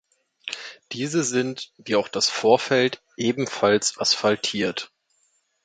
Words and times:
Diese 0.93 1.23
sind 1.23 1.71
wie 1.77 1.95
auch 1.95 2.07
das 2.07 2.27
Vorfeld 2.27 3.03
ebenfalls 3.17 3.99
asphaltiert. 3.99 4.91